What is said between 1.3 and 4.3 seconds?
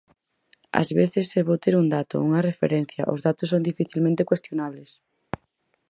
é bo ter un dato, unha referencia; os datos son dificilmente